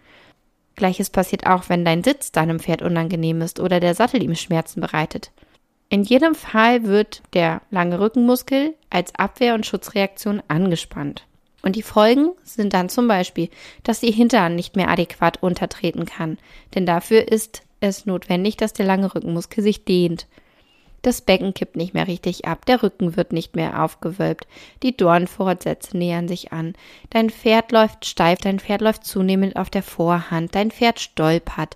Gleiches 0.75 1.09
passiert 1.09 1.45
auch, 1.45 1.69
wenn 1.69 1.85
dein 1.85 2.03
Sitz 2.03 2.31
deinem 2.31 2.59
Pferd 2.59 2.81
unangenehm 2.81 3.41
ist 3.41 3.59
oder 3.59 3.79
der 3.79 3.95
Sattel 3.95 4.23
ihm 4.23 4.35
Schmerzen 4.35 4.81
bereitet. 4.81 5.31
In 5.89 6.03
jedem 6.03 6.33
Fall 6.33 6.85
wird 6.85 7.21
der 7.33 7.61
lange 7.69 7.99
Rückenmuskel 7.99 8.73
als 8.89 9.13
Abwehr- 9.13 9.53
und 9.53 9.65
Schutzreaktion 9.65 10.41
angespannt. 10.47 11.27
Und 11.61 11.75
die 11.75 11.83
Folgen 11.83 12.31
sind 12.43 12.73
dann 12.73 12.89
zum 12.89 13.07
Beispiel, 13.07 13.49
dass 13.83 13.99
die 13.99 14.11
Hintern 14.11 14.55
nicht 14.55 14.75
mehr 14.75 14.89
adäquat 14.89 15.41
untertreten 15.41 16.05
kann, 16.05 16.37
denn 16.75 16.85
dafür 16.85 17.31
ist 17.31 17.61
es 17.79 18.05
notwendig, 18.05 18.57
dass 18.57 18.73
der 18.73 18.85
lange 18.85 19.13
Rückenmuskel 19.13 19.63
sich 19.63 19.85
dehnt. 19.85 20.27
Das 21.03 21.21
Becken 21.21 21.53
kippt 21.53 21.75
nicht 21.75 21.93
mehr 21.93 22.07
richtig 22.07 22.45
ab, 22.45 22.65
der 22.65 22.81
Rücken 22.81 23.15
wird 23.15 23.33
nicht 23.33 23.55
mehr 23.55 23.83
aufgewölbt, 23.83 24.47
die 24.81 24.95
Dornfortsätze 24.97 25.97
nähern 25.97 26.27
sich 26.27 26.53
an, 26.53 26.73
dein 27.09 27.29
Pferd 27.29 27.71
läuft 27.71 28.05
steif, 28.05 28.39
dein 28.39 28.59
Pferd 28.59 28.81
läuft 28.81 29.05
zunehmend 29.05 29.57
auf 29.57 29.69
der 29.69 29.83
Vorhand, 29.83 30.55
dein 30.55 30.71
Pferd 30.71 31.01
stolpert, 31.01 31.75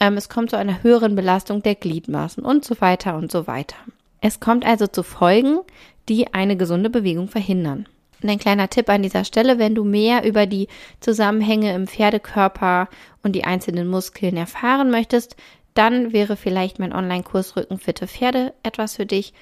ähm, 0.00 0.16
es 0.16 0.28
kommt 0.28 0.50
zu 0.50 0.58
einer 0.58 0.82
höheren 0.82 1.14
Belastung 1.14 1.62
der 1.62 1.74
Gliedmaßen 1.74 2.44
und 2.44 2.64
so 2.64 2.80
weiter 2.80 3.16
und 3.16 3.30
so 3.30 3.46
weiter. 3.46 3.76
Es 4.20 4.40
kommt 4.40 4.66
also 4.66 4.86
zu 4.86 5.02
Folgen, 5.02 5.60
die 6.08 6.34
eine 6.34 6.56
gesunde 6.56 6.90
Bewegung 6.90 7.28
verhindern. 7.28 7.86
Und 8.22 8.30
ein 8.30 8.38
kleiner 8.38 8.68
Tipp 8.68 8.88
an 8.88 9.02
dieser 9.02 9.24
Stelle, 9.24 9.58
wenn 9.58 9.74
du 9.74 9.84
mehr 9.84 10.24
über 10.24 10.46
die 10.46 10.68
Zusammenhänge 11.00 11.74
im 11.74 11.86
Pferdekörper 11.86 12.88
und 13.22 13.32
die 13.32 13.44
einzelnen 13.44 13.88
Muskeln 13.88 14.36
erfahren 14.36 14.90
möchtest, 14.90 15.36
dann 15.78 16.12
wäre 16.12 16.36
vielleicht 16.36 16.78
mein 16.78 16.92
Online-Kurs 16.92 17.56
Rückenfitte 17.56 18.06
Pferde 18.06 18.54
etwas 18.62 18.96
für 18.96 19.06
dich, 19.06 19.32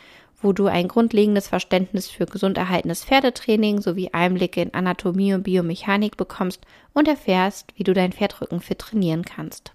wo 0.40 0.52
du 0.52 0.66
ein 0.66 0.88
grundlegendes 0.88 1.48
Verständnis 1.48 2.10
für 2.10 2.26
gesund 2.26 2.58
erhaltenes 2.58 3.04
Pferdetraining 3.04 3.80
sowie 3.80 4.10
Einblicke 4.12 4.60
in 4.60 4.74
Anatomie 4.74 5.32
und 5.32 5.44
Biomechanik 5.44 6.16
bekommst 6.16 6.60
und 6.92 7.08
erfährst, 7.08 7.72
wie 7.76 7.84
du 7.84 7.94
dein 7.94 8.12
Pferd 8.12 8.40
rückenfit 8.40 8.78
trainieren 8.78 9.24
kannst. 9.24 9.72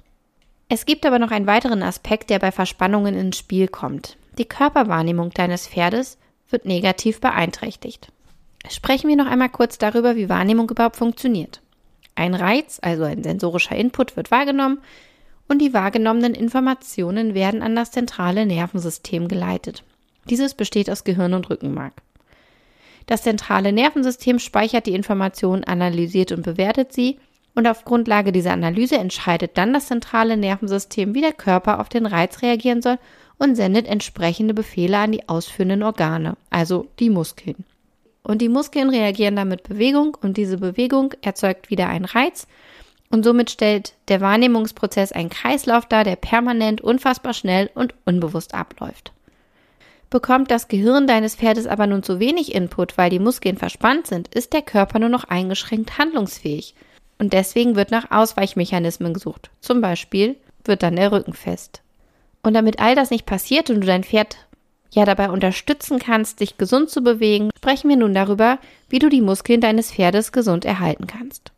Es 0.68 0.86
gibt 0.86 1.06
aber 1.06 1.18
noch 1.18 1.32
einen 1.32 1.48
weiteren 1.48 1.82
Aspekt, 1.82 2.30
der 2.30 2.38
bei 2.38 2.51
Verspannungen 2.51 3.16
ins 3.16 3.38
Spiel 3.38 3.68
kommt. 3.68 4.18
Die 4.38 4.46
Körperwahrnehmung 4.46 5.32
deines 5.32 5.68
Pferdes 5.68 6.20
wird 6.50 6.66
negativ 6.66 7.20
beeinträchtigt. 7.20 8.12
Sprechen 8.70 9.08
wir 9.08 9.16
noch 9.16 9.25
einmal 9.25 9.50
kurz 9.50 9.78
darüber, 9.80 10.16
wie 10.16 10.30
Wahrnehmung 10.30 10.70
überhaupt 10.70 10.98
funktioniert. 10.98 11.62
Ein 12.13 12.36
Reiz, 12.36 12.80
also 12.82 13.04
ein 13.04 13.24
sensorischer 13.24 13.75
Input, 13.75 14.16
wird 14.16 14.30
wahrgenommen 14.30 14.80
und 15.50 15.60
die 15.60 15.74
wahrgenommenen 15.74 16.34
Informationen 16.34 17.34
werden 17.34 17.62
an 17.62 17.75
das 17.75 17.91
zentrale 17.91 18.46
Nervensystem 18.46 19.27
geleitet. 19.27 19.84
Dieses 20.29 20.53
besteht 20.53 20.89
aus 20.89 21.03
Gehirn 21.03 21.34
und 21.34 21.50
Rückenmark. 21.50 21.94
Das 23.08 23.24
zentrale 23.24 23.74
Nervensystem 23.74 24.38
speichert 24.39 24.86
die 24.86 24.94
Informationen, 24.94 25.63
analysiert 25.63 26.32
und 26.32 26.44
bewertet 26.44 26.94
sie 26.94 27.18
und 27.56 27.68
auf 27.68 27.84
Grundlage 27.84 28.32
dieser 28.32 28.51
Analyse 28.51 28.98
entscheidet 28.98 29.58
dann 29.58 29.74
das 29.74 29.88
zentrale 29.88 30.38
Nervensystem, 30.38 31.15
wie 31.15 31.22
der 31.22 31.34
Körper 31.34 31.79
auf 31.79 31.89
den 31.89 32.06
Reiz 32.06 32.44
reagieren 32.44 32.84
soll 32.84 33.00
und 33.39 33.56
sendet 33.56 33.88
entsprechende 33.88 34.53
Befehle 34.53 34.98
an 34.98 35.12
die 35.12 35.27
ausführenden 35.27 35.82
Organe, 35.82 36.36
also 36.51 36.88
die 37.00 37.10
Muskeln. 37.10 37.65
Und 38.22 38.44
die 38.44 38.50
Muskeln 38.50 38.89
reagieren 38.89 39.36
dann 39.36 39.48
mit 39.48 39.63
Bewegung 39.63 40.15
und 40.22 40.38
diese 40.38 40.60
Bewegung 40.60 41.15
erzeugt 41.22 41.72
wieder 41.72 41.88
einen 41.88 42.06
Reiz 42.06 42.46
und 43.12 43.24
somit 43.24 43.50
stellt 43.50 43.94
der 44.08 44.22
Wahrnehmungsprozess 44.22 45.12
einen 45.12 45.30
Kreislauf 45.30 45.86
dar, 45.86 46.04
der 46.04 46.16
permanent, 46.16 46.82
unfassbar 46.82 47.34
schnell 47.34 47.70
und 47.74 47.94
unbewusst 48.06 48.54
abläuft. 48.54 49.12
Bekommt 50.10 50.50
das 50.50 50.68
Gehirn 50.68 51.06
deines 51.06 51.36
Pferdes 51.36 51.68
aber 51.68 51.86
nun 51.86 52.01
zu 52.01 52.20
wenig 52.20 52.56
Input, 52.56 52.98
weil 52.98 53.10
die 53.10 53.20
Muskeln 53.20 53.58
verspannt 53.58 54.08
sind, 54.08 54.28
ist 54.34 54.54
der 54.54 54.63
Körper 54.63 55.00
nur 55.00 55.10
noch 55.10 55.25
eingeschränkt 55.25 55.98
handlungsfähig. 55.98 56.74
Und 57.20 57.34
deswegen 57.34 57.75
wird 57.75 57.92
nach 57.92 58.10
Ausweichmechanismen 58.12 59.13
gesucht. 59.13 59.51
Zum 59.60 59.82
Beispiel 59.82 60.36
wird 60.63 60.84
dann 60.84 60.96
der 60.96 61.12
Rücken 61.12 61.34
fest. 61.34 61.82
Und 62.42 62.54
damit 62.54 62.80
all 62.80 62.96
das 62.96 63.12
nicht 63.12 63.25
passiert 63.25 63.70
und 63.70 63.82
du 63.82 63.88
dein 63.88 64.04
Pferd 64.04 64.38
ja 64.92 65.06
dabei 65.06 65.30
unterstützen 65.30 66.00
kannst, 66.00 66.39
dich 66.39 66.58
gesund 66.58 66.89
zu 66.89 67.01
bewegen, 67.01 67.50
sprechen 67.58 67.89
wir 67.89 67.98
nun 67.98 68.13
darüber, 68.13 68.58
wie 68.88 69.00
du 69.00 69.10
die 69.10 69.22
Muskeln 69.22 69.62
deines 69.62 69.92
Pferdes 69.92 70.32
gesund 70.32 70.66
erhalten 70.66 71.06
kannst. 71.06 71.51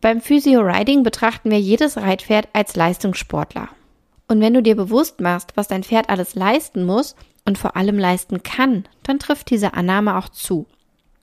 Beim 0.00 0.22
Physio 0.22 0.60
Riding 0.60 1.02
betrachten 1.02 1.50
wir 1.50 1.60
jedes 1.60 1.98
Reitpferd 1.98 2.48
als 2.54 2.74
Leistungssportler. 2.74 3.68
Und 4.28 4.40
wenn 4.40 4.54
du 4.54 4.62
dir 4.62 4.74
bewusst 4.74 5.20
machst, 5.20 5.56
was 5.56 5.68
dein 5.68 5.84
Pferd 5.84 6.08
alles 6.08 6.34
leisten 6.34 6.84
muss 6.84 7.16
und 7.44 7.58
vor 7.58 7.76
allem 7.76 7.98
leisten 7.98 8.42
kann, 8.42 8.84
dann 9.02 9.18
trifft 9.18 9.50
diese 9.50 9.74
Annahme 9.74 10.16
auch 10.16 10.30
zu. 10.30 10.66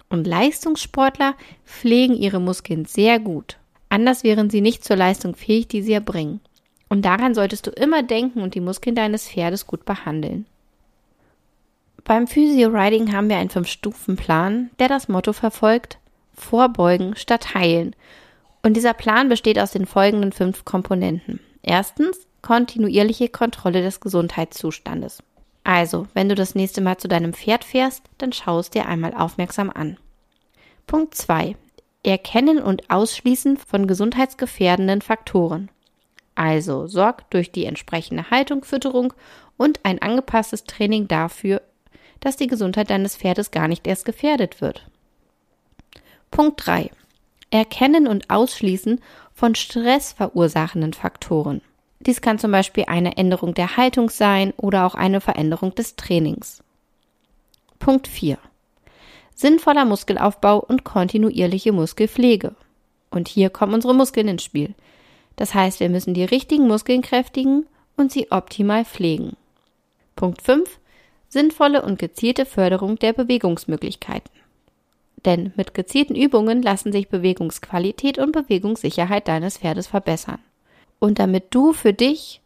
Und 0.10 0.28
Leistungssportler 0.28 1.34
pflegen 1.66 2.16
ihre 2.16 2.40
Muskeln 2.40 2.86
sehr 2.86 3.20
gut. 3.20 3.58
Anders 3.90 4.24
wären 4.24 4.50
sie 4.50 4.62
nicht 4.62 4.84
zur 4.84 4.96
Leistung 4.96 5.36
fähig, 5.36 5.68
die 5.68 5.82
sie 5.82 5.94
erbringen. 5.94 6.40
Und 6.88 7.04
daran 7.04 7.34
solltest 7.34 7.66
du 7.66 7.72
immer 7.72 8.04
denken 8.04 8.42
und 8.42 8.54
die 8.54 8.62
Muskeln 8.62 8.96
deines 8.96 9.28
Pferdes 9.28 9.66
gut 9.66 9.86
behandeln. 9.86 10.46
Beim 12.04 12.28
Physio 12.28 12.70
Riding 12.70 13.12
haben 13.12 13.28
wir 13.28 13.38
einen 13.38 13.50
Fünf-Stufen-Plan, 13.50 14.70
der 14.80 14.88
das 14.88 15.10
Motto 15.10 15.34
verfolgt, 15.34 15.98
vorbeugen 16.34 17.16
statt 17.16 17.54
heilen. 17.54 17.96
Und 18.68 18.74
dieser 18.74 18.94
Plan 18.94 19.30
besteht 19.30 19.58
aus 19.60 19.72
den 19.72 19.86
folgenden 19.86 20.34
fünf 20.34 20.66
Komponenten. 20.66 21.40
Erstens, 21.64 22.28
kontinuierliche 22.42 23.30
Kontrolle 23.30 23.82
des 23.82 24.02
Gesundheitszustandes. 24.02 25.24
Also, 25.64 26.06
wenn 26.14 26.28
du 26.28 26.36
das 26.36 26.54
nächste 26.54 26.82
Mal 26.82 26.98
zu 26.98 27.08
deinem 27.08 27.32
Pferd 27.32 27.64
fährst, 27.64 28.04
dann 28.18 28.34
schau 28.34 28.60
es 28.60 28.70
dir 28.70 28.86
einmal 28.86 29.14
aufmerksam 29.14 29.70
an. 29.70 29.96
Punkt 30.86 31.16
2. 31.16 31.56
Erkennen 32.04 32.62
und 32.62 32.90
Ausschließen 32.90 33.56
von 33.56 33.88
gesundheitsgefährdenden 33.88 35.02
Faktoren. 35.02 35.70
Also 36.36 36.88
sorg 36.88 37.30
durch 37.30 37.54
die 37.54 37.64
entsprechende 37.64 38.32
Haltung, 38.32 38.66
Fütterung 38.66 39.14
und 39.56 39.80
ein 39.84 40.02
angepasstes 40.02 40.66
Training 40.66 41.08
dafür, 41.08 41.62
dass 42.20 42.36
die 42.36 42.48
Gesundheit 42.48 42.90
deines 42.90 43.16
Pferdes 43.16 43.50
gar 43.52 43.70
nicht 43.70 43.88
erst 43.88 44.04
gefährdet 44.04 44.60
wird. 44.60 44.86
Punkt 46.32 46.66
3. 46.66 46.92
Erkennen 47.50 48.08
und 48.08 48.30
Ausschließen 48.30 49.02
von 49.34 49.56
stressverursachenden 49.56 50.94
Faktoren. 50.94 51.62
Dies 52.00 52.22
kann 52.22 52.40
zum 52.40 52.52
Beispiel 52.52 52.86
eine 52.88 53.18
Änderung 53.18 53.54
der 53.54 53.78
Haltung 53.78 54.10
sein 54.10 54.54
oder 54.58 54.86
auch 54.86 54.96
eine 54.96 55.22
Veränderung 55.22 55.74
des 55.76 55.96
Trainings. 55.96 56.64
Punkt 57.80 58.08
4. 58.08 58.38
Sinnvoller 59.36 59.86
Muskelaufbau 59.86 60.60
und 60.60 60.84
kontinuierliche 60.84 61.72
Muskelpflege. 61.72 62.56
Und 63.10 63.28
hier 63.28 63.50
kommen 63.50 63.74
unsere 63.74 63.96
Muskeln 63.96 64.28
ins 64.28 64.44
Spiel. 64.44 64.74
Das 65.36 65.54
heißt, 65.54 65.80
wir 65.80 65.90
müssen 65.90 66.14
die 66.14 66.24
richtigen 66.24 66.68
Muskeln 66.68 67.02
kräftigen 67.02 67.66
und 67.96 68.12
sie 68.12 68.32
optimal 68.32 68.84
pflegen. 68.86 69.38
Punkt 70.16 70.42
5 70.42 70.80
sinnvolle 71.30 71.82
und 71.82 72.00
gezielte 72.00 72.46
Förderung 72.46 72.98
der 72.98 73.14
Bewegungsmöglichkeiten. 73.14 74.32
Denn 75.26 75.52
mit 75.56 75.74
gezielten 75.74 76.16
Übungen 76.16 76.62
lassen 76.62 76.92
sich 76.92 77.10
Bewegungsqualität 77.10 78.18
und 78.18 78.32
Bewegungssicherheit 78.32 79.28
deines 79.28 79.58
Pferdes 79.58 79.88
verbessern. 79.88 80.40
Und 81.00 81.20
damit 81.20 81.46
du 81.52 81.74
für 81.74 81.94
dich 81.94 82.42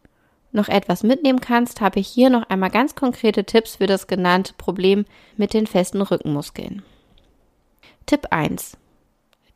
noch 0.51 0.68
etwas 0.68 1.04
mitnehmen 1.04 1.40
kannst, 1.40 1.82
habe 1.82 2.00
ich 2.00 2.08
hier 2.08 2.30
noch 2.30 2.50
einmal 2.50 2.70
ganz 2.70 2.96
konkrete 2.96 3.44
Tipps 3.44 3.78
für 3.78 3.88
das 3.88 4.08
genannte 4.08 4.54
Problem 4.58 5.06
mit 5.38 5.54
den 5.54 5.68
festen 5.68 6.01
Rückenmuskeln. 6.01 6.84
Tipp 8.06 8.28
1. 8.32 8.78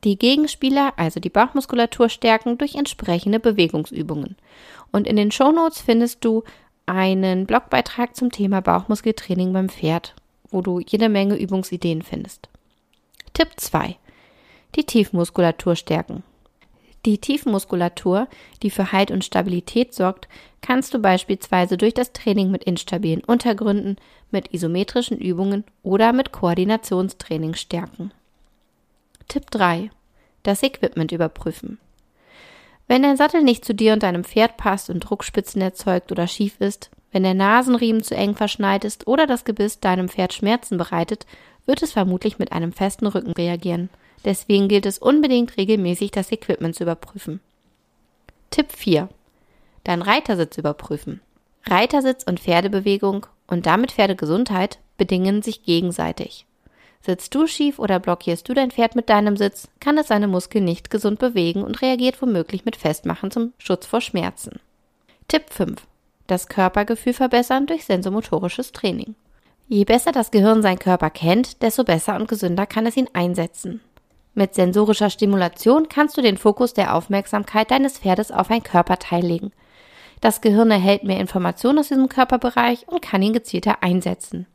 Die 0.04 0.18
Gegenspieler, 0.18 0.94
also 0.98 1.20
die 1.20 1.30
Bauchmuskulatur 1.30 2.10
stärken 2.10 2.58
durch 2.58 2.76
entsprechende 2.76 3.40
Bewegungsübungen. 3.40 4.36
Und 4.92 5.08
in 5.08 5.16
den 5.16 5.32
Shownotes 5.32 5.82
findest 5.82 6.24
du 6.24 6.44
einen 6.86 7.48
Blogbeitrag 7.48 8.16
zum 8.16 8.32
Thema 8.32 8.62
Bauchmuskeltraining 8.62 9.52
beim 9.52 9.70
Pferd, 9.70 10.14
wo 10.52 10.62
du 10.62 10.80
jede 10.80 11.10
Menge 11.10 11.36
Übungsideen 11.36 12.04
findest. 12.04 12.50
Tipp 13.36 13.50
2. 13.58 13.98
Die 14.78 14.86
Tiefmuskulatur 14.86 15.76
stärken. 15.76 16.24
Die 17.06 17.18
Tiefmuskulatur, 17.18 18.30
die 18.64 18.70
für 18.70 18.94
Halt 18.94 19.12
und 19.12 19.26
Stabilität 19.26 19.94
sorgt, 19.94 20.30
kannst 20.62 20.94
du 20.94 21.00
beispielsweise 21.00 21.76
durch 21.76 21.94
das 21.94 22.14
Training 22.14 22.50
mit 22.50 22.64
instabilen 22.64 23.22
Untergründen, 23.26 23.98
mit 24.32 24.54
isometrischen 24.54 25.18
Übungen 25.18 25.66
oder 25.84 26.14
mit 26.14 26.32
Koordinationstraining 26.32 27.56
stärken. 27.56 28.14
Tipp 29.28 29.52
3. 29.52 29.90
Das 30.44 30.64
Equipment 30.64 31.12
überprüfen. 31.12 31.78
Wenn 32.88 33.04
dein 33.04 33.18
Sattel 33.18 33.44
nicht 33.44 33.66
zu 33.66 33.76
dir 33.76 33.92
und 33.92 34.04
deinem 34.04 34.24
Pferd 34.24 34.56
passt 34.56 34.90
und 34.90 35.02
Druckspitzen 35.02 35.62
erzeugt 35.62 36.10
oder 36.10 36.28
schief 36.28 36.62
ist, 36.62 36.90
wenn 37.12 37.24
der 37.24 37.34
Nasenriemen 37.34 38.02
zu 38.02 38.16
eng 38.16 38.36
verschneit 38.36 38.86
ist 38.86 39.08
oder 39.08 39.28
das 39.28 39.44
Gebiss 39.44 39.82
deinem 39.82 40.08
Pferd 40.08 40.32
Schmerzen 40.32 40.78
bereitet, 40.78 41.26
wird 41.66 41.82
es 41.82 41.92
vermutlich 41.92 42.40
mit 42.40 42.52
einem 42.52 42.72
festen 42.72 43.08
Rücken 43.08 43.32
reagieren. 43.32 43.90
Deswegen 44.24 44.68
gilt 44.68 44.86
es 44.86 44.98
unbedingt 44.98 45.58
regelmäßig, 45.58 46.12
das 46.12 46.32
Equipment 46.32 46.76
zu 46.76 46.84
überprüfen. 46.84 47.40
Tipp 48.50 48.72
4. 48.72 49.10
Dein 49.84 50.02
Reitersitz 50.02 50.58
überprüfen. 50.58 51.22
Reitersitz 51.66 52.24
und 52.24 52.40
Pferdebewegung 52.40 53.26
und 53.48 53.66
damit 53.66 53.92
Pferdegesundheit 53.92 54.80
bedingen 54.98 55.42
sich 55.42 55.64
gegenseitig. 55.64 56.46
Sitzt 57.02 57.36
du 57.36 57.46
schief 57.46 57.78
oder 57.78 58.00
blockierst 58.00 58.50
du 58.50 58.56
dein 58.56 58.72
Pferd 58.72 58.96
mit 58.96 59.10
deinem 59.10 59.38
Sitz, 59.38 59.68
kann 59.80 59.98
es 60.00 60.08
seine 60.08 60.28
Muskeln 60.28 60.66
nicht 60.66 60.90
gesund 60.90 61.20
bewegen 61.20 61.64
und 61.64 61.84
reagiert 61.84 62.20
womöglich 62.20 62.66
mit 62.66 62.76
Festmachen 62.76 63.30
zum 63.30 63.54
Schutz 63.60 63.86
vor 63.86 64.02
Schmerzen. 64.02 64.60
Tipp 65.28 65.52
5. 65.52 65.86
Das 66.26 66.48
Körpergefühl 66.48 67.14
verbessern 67.14 67.68
durch 67.68 67.86
sensomotorisches 67.86 68.72
Training. 68.72 69.14
Je 69.68 69.84
besser 69.84 70.12
das 70.12 70.30
Gehirn 70.30 70.62
seinen 70.62 70.80
Körper 70.80 71.10
kennt, 71.10 71.62
desto 71.64 71.84
besser 71.84 72.16
und 72.16 72.28
gesünder 72.28 72.68
kann 72.68 72.86
es 72.86 72.98
ihn 72.98 73.10
einsetzen. 73.14 73.82
Mit 74.36 74.54
sensorischer 74.54 75.10
Stimulation 75.10 75.90
kannst 75.90 76.18
du 76.18 76.22
den 76.22 76.38
Fokus 76.38 76.74
der 76.74 76.94
Aufmerksamkeit 76.94 77.72
deines 77.72 77.98
Pferdes 77.98 78.32
auf 78.32 78.52
ein 78.52 78.62
Körperteil 78.62 79.26
legen. 79.26 79.52
Das 80.22 80.42
Gehirn 80.42 80.70
erhält 80.70 81.04
mehr 81.04 81.20
Informationen 81.20 81.80
aus 81.80 81.88
diesem 81.88 82.10
Körperbereich 82.10 82.88
und 82.88 83.02
kann 83.02 83.22
ihn 83.22 83.34
gezielter 83.34 83.82
einsetzen. 83.82 84.46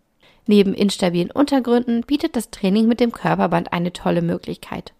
Neben 0.47 0.75
instabilen 0.75 1.31
Untergründen 1.31 2.03
bietet 2.03 2.37
das 2.37 2.51
Training 2.51 2.87
mit 2.87 3.01
dem 3.01 3.13
Körperband 3.13 3.73
eine 3.73 3.93
tolle 3.93 4.23
Möglichkeit. 4.23 4.93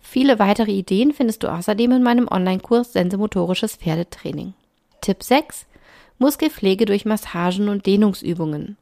Viele 0.00 0.38
weitere 0.38 0.72
Ideen 0.72 1.12
findest 1.12 1.42
du 1.42 1.48
außerdem 1.48 1.92
in 1.92 2.02
meinem 2.02 2.28
Online-Kurs 2.28 2.92
Sensomotorisches 2.92 3.76
Pferdetraining. 3.76 4.54
Tipp 5.00 5.22
6. 5.22 5.66
Muskelpflege 6.18 6.84
durch 6.84 7.04
Massagen 7.04 7.68
und 7.68 7.86
Dehnungsübungen. 7.86 8.76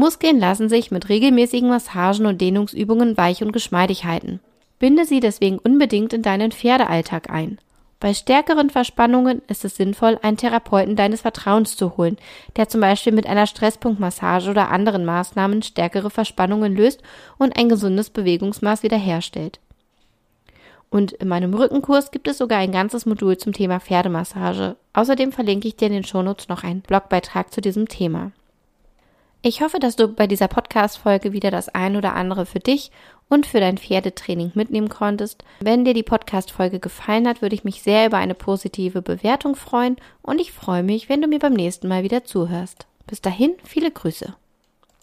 Muskeln 0.00 0.40
lassen 0.40 0.70
sich 0.70 0.90
mit 0.90 1.10
regelmäßigen 1.10 1.68
Massagen 1.68 2.24
und 2.24 2.40
Dehnungsübungen 2.40 3.18
weich 3.18 3.42
und 3.42 3.52
geschmeidig 3.52 4.06
halten. 4.06 4.40
Binde 4.78 5.04
sie 5.04 5.20
deswegen 5.20 5.58
unbedingt 5.58 6.14
in 6.14 6.22
deinen 6.22 6.52
Pferdealltag 6.52 7.28
ein. 7.28 7.58
Bei 8.00 8.14
stärkeren 8.14 8.70
Verspannungen 8.70 9.42
ist 9.46 9.62
es 9.66 9.76
sinnvoll, 9.76 10.18
einen 10.22 10.38
Therapeuten 10.38 10.96
deines 10.96 11.20
Vertrauens 11.20 11.76
zu 11.76 11.98
holen, 11.98 12.16
der 12.56 12.66
zum 12.70 12.80
Beispiel 12.80 13.12
mit 13.12 13.26
einer 13.26 13.46
Stresspunktmassage 13.46 14.48
oder 14.48 14.70
anderen 14.70 15.04
Maßnahmen 15.04 15.60
stärkere 15.60 16.08
Verspannungen 16.08 16.74
löst 16.74 17.02
und 17.36 17.58
ein 17.58 17.68
gesundes 17.68 18.08
Bewegungsmaß 18.08 18.82
wiederherstellt. 18.82 19.60
Und 20.88 21.12
in 21.12 21.28
meinem 21.28 21.52
Rückenkurs 21.52 22.10
gibt 22.10 22.26
es 22.26 22.38
sogar 22.38 22.58
ein 22.58 22.72
ganzes 22.72 23.04
Modul 23.04 23.36
zum 23.36 23.52
Thema 23.52 23.80
Pferdemassage. 23.80 24.76
Außerdem 24.94 25.30
verlinke 25.30 25.68
ich 25.68 25.76
dir 25.76 25.88
in 25.88 25.92
den 25.92 26.04
Shownotes 26.04 26.48
noch 26.48 26.64
einen 26.64 26.80
Blogbeitrag 26.80 27.52
zu 27.52 27.60
diesem 27.60 27.86
Thema. 27.86 28.32
Ich 29.42 29.62
hoffe, 29.62 29.78
dass 29.78 29.96
du 29.96 30.08
bei 30.08 30.26
dieser 30.26 30.48
Podcast-Folge 30.48 31.32
wieder 31.32 31.50
das 31.50 31.70
ein 31.70 31.96
oder 31.96 32.14
andere 32.14 32.44
für 32.44 32.58
dich 32.58 32.90
und 33.30 33.46
für 33.46 33.58
dein 33.58 33.78
Pferdetraining 33.78 34.52
mitnehmen 34.54 34.90
konntest. 34.90 35.44
Wenn 35.60 35.86
dir 35.86 35.94
die 35.94 36.02
Podcast-Folge 36.02 36.78
gefallen 36.78 37.26
hat, 37.26 37.40
würde 37.40 37.54
ich 37.54 37.64
mich 37.64 37.82
sehr 37.82 38.06
über 38.06 38.18
eine 38.18 38.34
positive 38.34 39.00
Bewertung 39.00 39.56
freuen 39.56 39.96
und 40.20 40.42
ich 40.42 40.52
freue 40.52 40.82
mich, 40.82 41.08
wenn 41.08 41.22
du 41.22 41.28
mir 41.28 41.38
beim 41.38 41.54
nächsten 41.54 41.88
Mal 41.88 42.02
wieder 42.02 42.24
zuhörst. 42.24 42.86
Bis 43.06 43.22
dahin, 43.22 43.54
viele 43.64 43.90
Grüße. 43.90 44.34